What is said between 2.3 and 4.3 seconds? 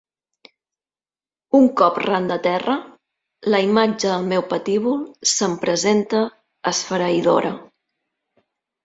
de terra, la imatge del